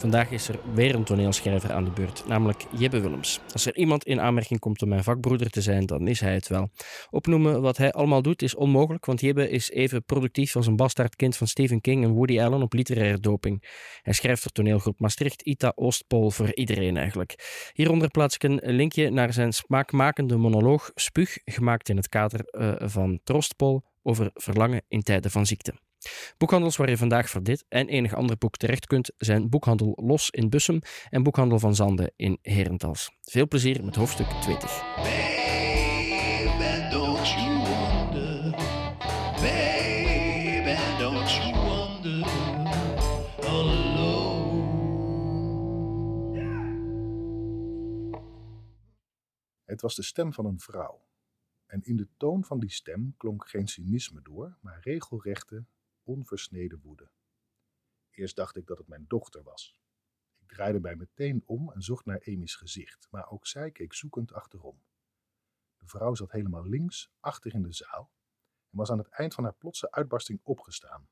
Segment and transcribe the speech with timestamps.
[0.00, 3.40] Vandaag is er weer een toneelschrijver aan de beurt, namelijk Jebbe Willems.
[3.52, 6.48] Als er iemand in aanmerking komt om mijn vakbroeder te zijn, dan is hij het
[6.48, 6.68] wel.
[7.10, 11.36] Opnoemen wat hij allemaal doet is onmogelijk, want Jebbe is even productief als een bastaardkind
[11.36, 13.64] van Stephen King en Woody Allen op literaire doping.
[14.02, 17.34] Hij schrijft voor toneelgroep Maastricht, Ita Oostpol, voor iedereen eigenlijk.
[17.72, 22.72] Hieronder plaats ik een linkje naar zijn smaakmakende monoloog Spuug, gemaakt in het kader uh,
[22.78, 25.74] van Troostpol over verlangen in tijden van ziekte.
[26.38, 30.30] Boekhandels waar je vandaag voor dit en enig ander boek terecht kunt zijn Boekhandel Los
[30.30, 33.10] in Bussum en Boekhandel van Zande in Herentals.
[33.22, 34.82] Veel plezier met hoofdstuk 20.
[49.64, 51.00] Het was de stem van een vrouw.
[51.66, 55.64] En in de toon van die stem klonk geen cynisme door, maar regelrechte,
[56.10, 57.10] onversneden woede.
[58.10, 59.76] Eerst dacht ik dat het mijn dochter was.
[60.38, 64.32] Ik draaide mij meteen om en zocht naar Amy's gezicht, maar ook zij keek zoekend
[64.32, 64.82] achterom.
[65.76, 68.10] De vrouw zat helemaal links, achter in de zaal,
[68.70, 71.08] en was aan het eind van haar plotse uitbarsting opgestaan.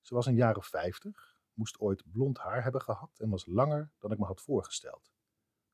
[0.00, 3.92] Ze was een jaar of vijftig, moest ooit blond haar hebben gehad en was langer
[3.98, 5.12] dan ik me had voorgesteld.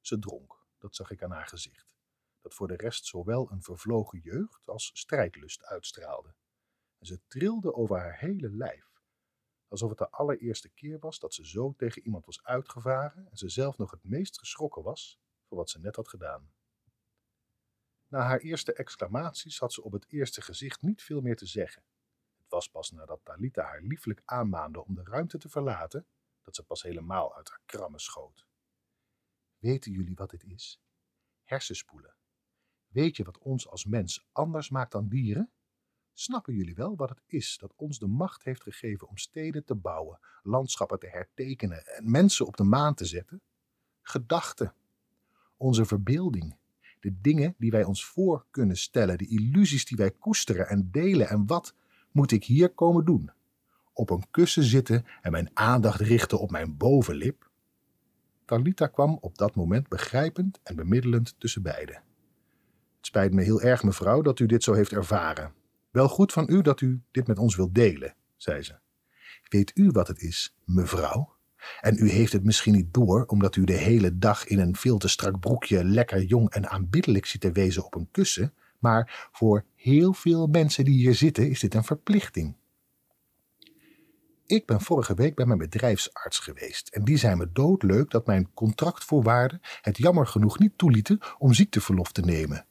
[0.01, 1.95] Ze dronk, dat zag ik aan haar gezicht,
[2.41, 6.35] dat voor de rest zowel een vervlogen jeugd als strijdlust uitstraalde
[7.03, 9.01] en ze trilde over haar hele lijf,
[9.69, 13.49] alsof het de allereerste keer was dat ze zo tegen iemand was uitgevaren en ze
[13.49, 16.53] zelf nog het meest geschrokken was voor wat ze net had gedaan.
[18.09, 21.85] Na haar eerste exclamaties had ze op het eerste gezicht niet veel meer te zeggen.
[22.37, 26.07] Het was pas nadat Talita haar lieflijk aanmaande om de ruimte te verlaten,
[26.43, 28.47] dat ze pas helemaal uit haar krammen schoot.
[29.59, 30.83] Weten jullie wat dit is?
[31.45, 32.15] Hersenspoelen.
[32.87, 35.53] Weet je wat ons als mens anders maakt dan dieren?
[36.15, 39.75] Snappen jullie wel wat het is dat ons de macht heeft gegeven om steden te
[39.75, 43.41] bouwen, landschappen te hertekenen en mensen op de maan te zetten?
[44.03, 44.75] Gedachten,
[45.57, 46.57] onze verbeelding,
[47.01, 51.29] de dingen die wij ons voor kunnen stellen, de illusies die wij koesteren en delen.
[51.29, 51.75] En wat
[52.11, 53.31] moet ik hier komen doen?
[53.93, 57.51] Op een kussen zitten en mijn aandacht richten op mijn bovenlip?
[58.45, 61.95] Talita kwam op dat moment begrijpend en bemiddelend tussen beiden.
[62.97, 65.53] Het spijt me heel erg, mevrouw, dat u dit zo heeft ervaren.
[65.93, 68.79] Wel goed van u dat u dit met ons wilt delen, zei ze.
[69.49, 71.37] Weet u wat het is, mevrouw?
[71.81, 74.99] En u heeft het misschien niet door, omdat u de hele dag in een veel
[74.99, 79.65] te strak broekje lekker jong en aanbiddelijk zit te wezen op een kussen, maar voor
[79.75, 82.55] heel veel mensen die hier zitten is dit een verplichting.
[84.47, 88.51] Ik ben vorige week bij mijn bedrijfsarts geweest en die zei me doodleuk dat mijn
[88.55, 92.67] contractvoorwaarden het jammer genoeg niet toelieten om ziekteverlof te nemen.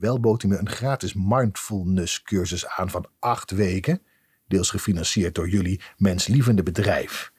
[0.00, 4.02] Wel bood hij me een gratis mindfulness cursus aan van acht weken,
[4.46, 7.32] deels gefinancierd door jullie menslievende bedrijf.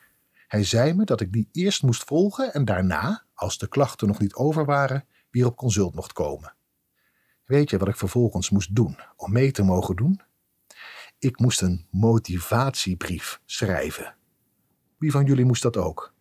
[0.48, 4.20] Hij zei me dat ik die eerst moest volgen en daarna, als de klachten nog
[4.20, 6.54] niet over waren, weer op consult mocht komen.
[7.46, 10.22] Weet je wat ik vervolgens moest doen om mee te mogen doen?
[11.20, 14.16] Ik moest een motivatiebrief schrijven.
[14.98, 16.14] Wie van jullie moest dat ook?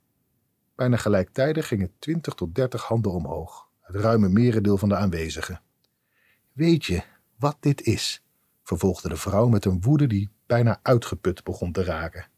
[0.75, 5.61] Bijna gelijktijdig gingen 20 tot 30 handen omhoog, het ruime merendeel van de aanwezigen.
[6.53, 7.03] Weet je
[7.38, 8.22] wat dit is?
[8.62, 12.28] vervolgde de vrouw met een woede die bijna uitgeput begon te raken.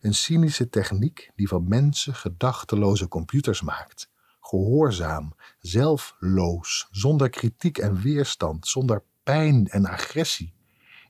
[0.00, 4.10] Een cynische techniek die van mensen gedachteloze computers maakt.
[4.40, 10.54] Gehoorzaam, zelfloos, zonder kritiek en weerstand, zonder pijn en agressie.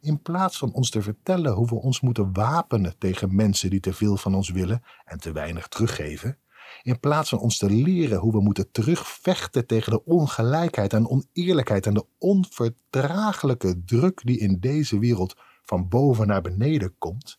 [0.01, 3.93] In plaats van ons te vertellen hoe we ons moeten wapenen tegen mensen die te
[3.93, 6.39] veel van ons willen en te weinig teruggeven,
[6.83, 11.87] in plaats van ons te leren hoe we moeten terugvechten tegen de ongelijkheid en oneerlijkheid
[11.87, 17.39] en de onverdraaglijke druk die in deze wereld van boven naar beneden komt,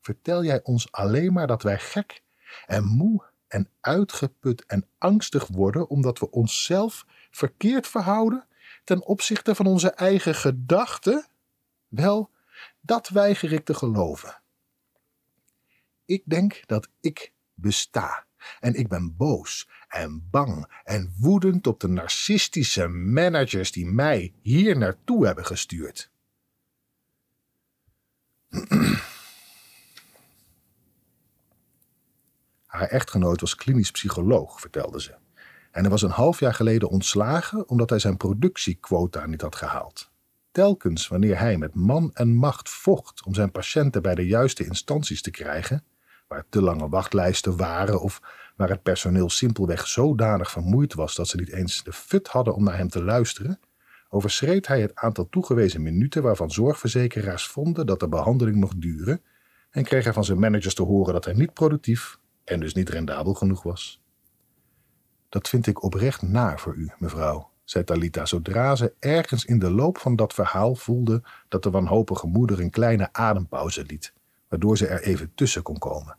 [0.00, 2.22] vertel jij ons alleen maar dat wij gek
[2.66, 8.46] en moe en uitgeput en angstig worden omdat we onszelf verkeerd verhouden
[8.84, 11.26] ten opzichte van onze eigen gedachten?
[11.88, 12.30] Wel,
[12.80, 14.42] dat weiger ik te geloven.
[16.04, 18.26] Ik denk dat ik besta
[18.60, 24.78] en ik ben boos en bang en woedend op de narcistische managers die mij hier
[24.78, 26.10] naartoe hebben gestuurd.
[32.66, 35.14] Haar echtgenoot was klinisch psycholoog, vertelde ze.
[35.70, 40.10] En hij was een half jaar geleden ontslagen omdat hij zijn productiequota niet had gehaald.
[40.50, 45.22] Telkens wanneer hij met man en macht vocht om zijn patiënten bij de juiste instanties
[45.22, 45.84] te krijgen,
[46.28, 48.20] waar te lange wachtlijsten waren of
[48.56, 52.64] waar het personeel simpelweg zodanig vermoeid was dat ze niet eens de fut hadden om
[52.64, 53.60] naar hem te luisteren,
[54.08, 59.22] overschreed hij het aantal toegewezen minuten waarvan zorgverzekeraars vonden dat de behandeling mocht duren
[59.70, 62.88] en kreeg hij van zijn managers te horen dat hij niet productief, en dus niet
[62.88, 64.02] rendabel genoeg was.
[65.28, 69.70] Dat vind ik oprecht naar voor u, mevrouw, zei Talita zodra ze ergens in de
[69.70, 74.12] loop van dat verhaal voelde dat de wanhopige moeder een kleine adempauze liet,
[74.48, 76.16] waardoor ze er even tussen kon komen.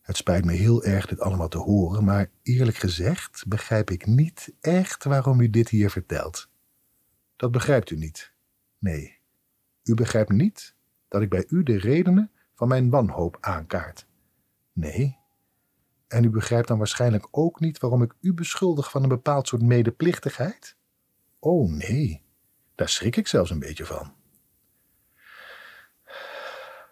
[0.00, 4.54] Het spijt me heel erg dit allemaal te horen, maar eerlijk gezegd begrijp ik niet
[4.60, 6.48] echt waarom u dit hier vertelt.
[7.36, 8.32] Dat begrijpt u niet.
[8.78, 9.18] Nee,
[9.84, 10.74] u begrijpt niet
[11.08, 14.06] dat ik bij u de redenen van mijn wanhoop aankaart.
[14.72, 15.16] Nee.
[16.06, 19.62] En u begrijpt dan waarschijnlijk ook niet waarom ik u beschuldig van een bepaald soort
[19.62, 20.76] medeplichtigheid?
[21.38, 22.22] Oh nee,
[22.74, 24.12] daar schrik ik zelfs een beetje van.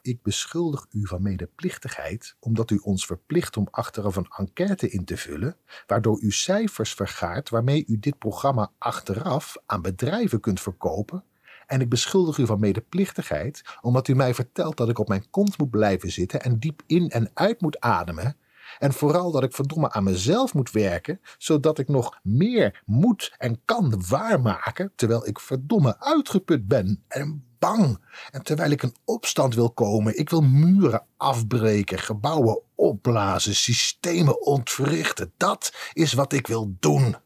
[0.06, 5.16] Ik beschuldig u van medeplichtigheid omdat u ons verplicht om achteraf een enquête in te
[5.16, 5.56] vullen,
[5.86, 11.24] waardoor u cijfers vergaart waarmee u dit programma achteraf aan bedrijven kunt verkopen.
[11.66, 15.58] En ik beschuldig u van medeplichtigheid omdat u mij vertelt dat ik op mijn kont
[15.58, 18.36] moet blijven zitten en diep in en uit moet ademen.
[18.78, 23.60] En vooral dat ik verdomme aan mezelf moet werken, zodat ik nog meer moet en
[23.64, 28.04] kan waarmaken, terwijl ik verdomme uitgeput ben en bang.
[28.30, 35.32] En terwijl ik een opstand wil komen, ik wil muren afbreken, gebouwen opblazen, systemen ontwrichten.
[35.36, 37.16] Dat is wat ik wil doen.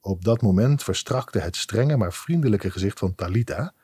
[0.00, 3.74] Op dat moment verstrakte het strenge maar vriendelijke gezicht van Talita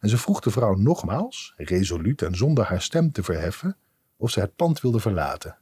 [0.00, 3.76] en ze vroeg de vrouw nogmaals, resoluut en zonder haar stem te verheffen,
[4.16, 5.58] of ze het pand wilde verlaten.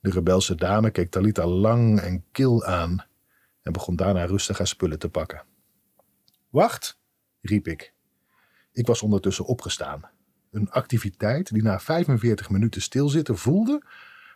[0.00, 3.04] De rebelse dame keek Talita lang en kil aan
[3.62, 5.44] en begon daarna rustig haar spullen te pakken.
[6.48, 6.98] Wacht,
[7.40, 7.94] riep ik.
[8.72, 10.10] Ik was ondertussen opgestaan.
[10.50, 13.82] Een activiteit die na 45 minuten stilzitten voelde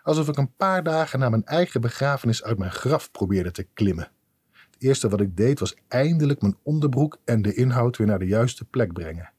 [0.03, 4.11] alsof ik een paar dagen na mijn eigen begrafenis uit mijn graf probeerde te klimmen.
[4.53, 8.27] Het eerste wat ik deed was eindelijk mijn onderbroek en de inhoud weer naar de
[8.27, 9.33] juiste plek brengen.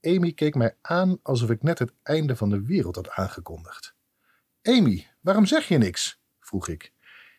[0.00, 3.94] Amy keek mij aan alsof ik net het einde van de wereld had aangekondigd.
[4.62, 6.20] Amy, waarom zeg je niks?
[6.40, 6.92] vroeg ik.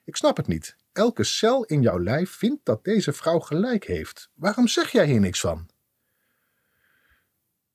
[0.06, 0.78] Ik snap het niet.
[0.92, 4.30] Elke cel in jouw lijf vindt dat deze vrouw gelijk heeft.
[4.34, 5.70] Waarom zeg jij hier niks van?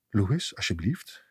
[0.09, 1.23] Louis, alsjeblieft.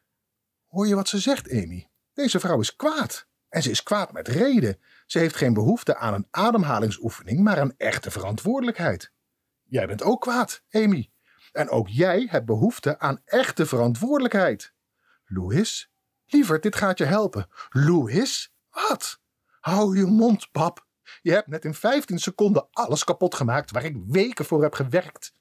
[0.66, 1.90] Hoor je wat ze zegt, Amy?
[2.12, 3.26] Deze vrouw is kwaad.
[3.48, 4.78] En ze is kwaad met reden.
[5.06, 9.12] Ze heeft geen behoefte aan een ademhalingsoefening, maar een echte verantwoordelijkheid.
[9.64, 11.10] Jij bent ook kwaad, Amy.
[11.52, 14.72] En ook jij hebt behoefte aan echte verantwoordelijkheid.
[15.24, 15.90] Louis,
[16.26, 17.46] lieverd, dit gaat je helpen.
[17.68, 19.20] Louis, wat?
[19.60, 20.86] Hou je mond, pap.
[21.22, 25.34] Je hebt net in 15 seconden alles kapot gemaakt waar ik weken voor heb gewerkt.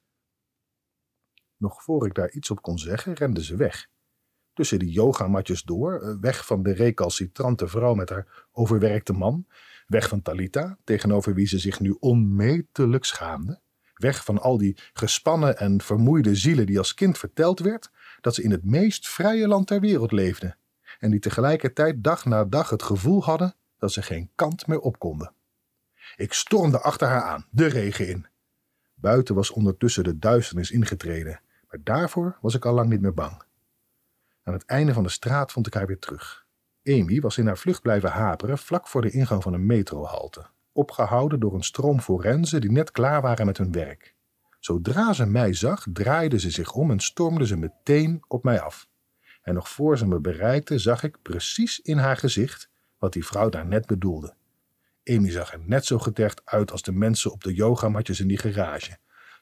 [1.57, 3.87] Nog voor ik daar iets op kon zeggen, rende ze weg.
[4.53, 9.47] Tussen die yogamatjes door, eh, weg van de recalcitrante vrouw met haar overwerkte man,
[9.87, 13.59] weg van Talita, tegenover wie ze zich nu onmetelijk schaamde,
[13.93, 18.43] weg van al die gespannen en vermoeide zielen die als kind verteld werd dat ze
[18.43, 20.57] in het meest vrije land ter wereld leefden,
[20.99, 24.99] en die tegelijkertijd dag na dag het gevoel hadden dat ze geen kant meer op
[24.99, 25.33] konden.
[26.15, 28.27] Ik stormde achter haar aan, de regen in.
[28.95, 33.43] Buiten was ondertussen de duisternis ingetreden maar daarvoor was ik al lang niet meer bang.
[34.43, 36.45] Aan het einde van de straat vond ik haar weer terug.
[36.83, 41.39] Amy was in haar vlucht blijven haperen vlak voor de ingang van een metrohalte, opgehouden
[41.39, 44.15] door een stroom forensen die net klaar waren met hun werk.
[44.59, 48.87] Zodra ze mij zag, draaide ze zich om en stormde ze meteen op mij af.
[49.41, 53.49] En nog voor ze me bereikte, zag ik precies in haar gezicht wat die vrouw
[53.49, 54.35] daar net bedoelde.
[55.03, 58.37] Amy zag er net zo getergd uit als de mensen op de yogamatjes in die
[58.37, 58.97] garage.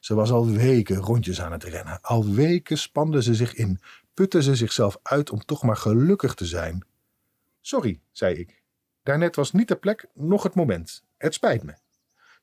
[0.06, 2.02] Ze was al weken rondjes aan het rennen.
[2.02, 3.80] Al weken spande ze zich in,
[4.14, 6.86] putte ze zichzelf uit om toch maar gelukkig te zijn.
[7.62, 8.64] Sorry, zei ik.
[9.04, 11.04] Daarnet was niet de plek, nog het moment.
[11.18, 11.76] Het spijt me.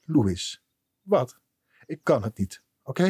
[0.04, 0.62] Louis,
[1.02, 1.38] wat?
[1.86, 3.06] Ik kan het niet, oké?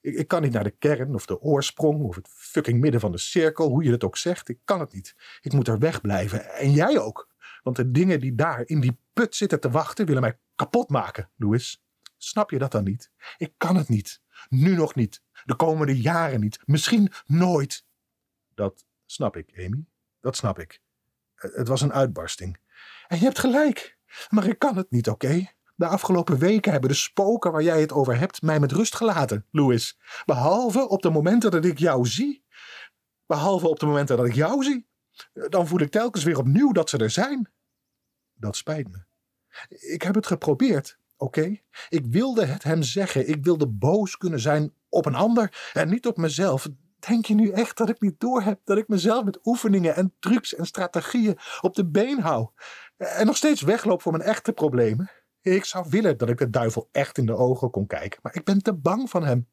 [0.00, 3.12] Ik, ik, kan niet naar de kern of de oorsprong of het fucking midden van
[3.12, 4.48] de cirkel, hoe je het ook zegt.
[4.48, 5.14] Ik kan het niet.
[5.40, 6.54] Ik moet er wegblijven.
[6.54, 7.28] En jij ook.
[7.62, 11.30] Want de dingen die daar in die put zitten te wachten, willen mij kapot maken,
[11.36, 11.81] Louis.
[12.24, 13.10] Snap je dat dan niet?
[13.36, 14.20] Ik kan het niet.
[14.48, 15.22] Nu nog niet.
[15.44, 16.58] De komende jaren niet.
[16.64, 17.84] Misschien nooit.
[18.54, 19.86] Dat snap ik, Amy.
[20.20, 20.80] Dat snap ik.
[21.34, 22.58] Het was een uitbarsting.
[23.06, 23.98] En je hebt gelijk.
[24.28, 25.50] Maar ik kan het niet, oké?
[25.74, 29.46] De afgelopen weken hebben de spoken waar jij het over hebt mij met rust gelaten,
[29.50, 29.98] Louis.
[30.24, 32.44] Behalve op de momenten dat ik jou zie.
[33.26, 34.88] Behalve op de momenten dat ik jou zie.
[35.32, 37.52] Dan voel ik telkens weer opnieuw dat ze er zijn.
[38.34, 39.04] Dat spijt me.
[39.68, 41.56] Ik heb het geprobeerd, Oké?
[41.88, 43.28] Ik wilde het hem zeggen.
[43.28, 46.68] Ik wilde boos kunnen zijn op een ander en niet op mezelf.
[46.98, 50.54] Denk je nu echt dat ik niet doorheb dat ik mezelf met oefeningen en trucs
[50.54, 52.48] en strategieën op de been hou
[52.96, 55.10] en nog steeds wegloop voor mijn echte problemen?
[55.40, 58.44] Ik zou willen dat ik de duivel echt in de ogen kon kijken, maar ik
[58.44, 59.48] ben te bang van hem.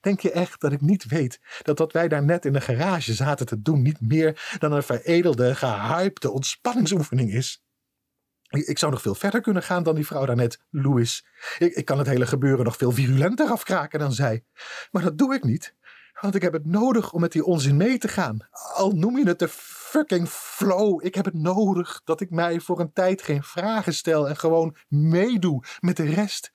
[0.00, 3.14] Denk je echt dat ik niet weet dat wat wij daar net in de garage
[3.14, 7.64] zaten te doen niet meer dan een veredelde, gehypte ontspanningsoefening is?
[8.60, 11.26] Ik zou nog veel verder kunnen gaan dan die vrouw daarnet, Louis.
[11.58, 14.44] Ik, ik kan het hele gebeuren nog veel virulenter afkraken dan zij.
[14.90, 15.74] Maar dat doe ik niet,
[16.20, 18.48] want ik heb het nodig om met die onzin mee te gaan.
[18.74, 19.48] Al noem je het de
[19.92, 21.04] fucking flow.
[21.04, 24.76] Ik heb het nodig dat ik mij voor een tijd geen vragen stel en gewoon
[24.88, 26.52] meedoe met de rest.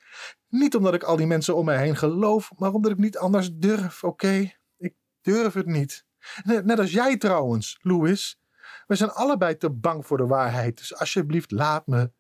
[0.49, 3.49] Niet omdat ik al die mensen om mij heen geloof, maar omdat ik niet anders
[3.53, 4.51] durf, oké?
[4.77, 6.05] Ik durf het niet.
[6.43, 8.39] Net, net als jij trouwens, Louis.
[8.87, 10.77] We zijn allebei te bang voor de waarheid.
[10.77, 12.11] Dus alsjeblieft, laat me.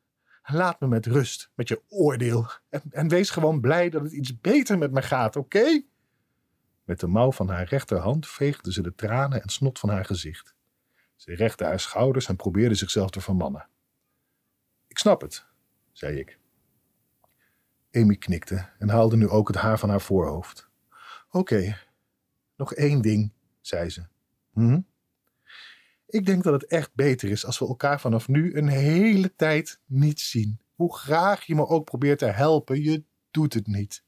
[0.43, 2.47] Laat me met rust, met je oordeel.
[2.69, 5.81] En, en wees gewoon blij dat het iets beter met me gaat, oké?
[6.83, 10.55] Met de mouw van haar rechterhand veegde ze de tranen en snot van haar gezicht.
[11.15, 13.67] Ze rechte haar schouders en probeerde zichzelf te vermannen.
[14.87, 15.45] Ik snap het,
[15.91, 16.39] zei ik.
[17.91, 20.69] Amy knikte en haalde nu ook het haar van haar voorhoofd.
[21.29, 21.77] Oké,
[22.55, 24.05] nog één ding, zei ze.
[24.53, 24.79] Hm?
[26.07, 29.79] Ik denk dat het echt beter is als we elkaar vanaf nu een hele tijd
[29.85, 30.59] niet zien.
[30.75, 34.03] Hoe graag je me ook probeert te helpen, je doet het niet.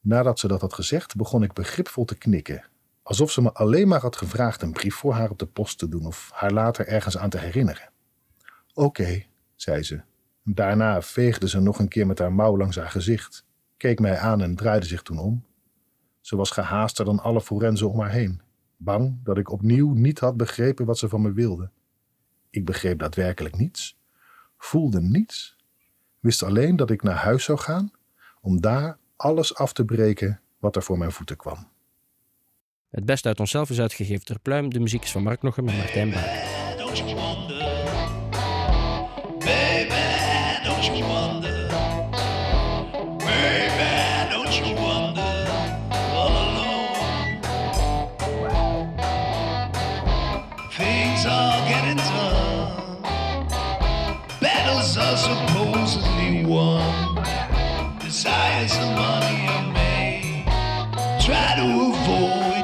[0.00, 2.64] Nadat ze dat had gezegd, begon ik begripvol te knikken.
[3.02, 5.88] Alsof ze me alleen maar had gevraagd een brief voor haar op de post te
[5.88, 7.90] doen of haar later ergens aan te herinneren.
[8.74, 10.00] Oké, zei ze.
[10.44, 13.44] Daarna veegde ze nog een keer met haar mouw langs haar gezicht,
[13.76, 15.44] keek mij aan en draaide zich toen om.
[16.20, 18.42] Ze was gehaaster dan alle forensen om haar heen,
[18.82, 21.70] bang dat ik opnieuw niet had begrepen wat ze van me wilde.
[22.50, 23.98] Ik begreep daadwerkelijk niets,
[24.58, 25.56] voelde niets,
[26.20, 27.90] wist alleen dat ik naar huis zou gaan
[28.40, 31.68] om daar alles af te breken wat er voor mijn voeten kwam.
[32.90, 34.70] Het beste uit onszelf is uitgegeven ter pluim.
[34.70, 37.49] De muziek is van Mark Noggen met Martijn Baak.
[61.80, 62.59] avoid.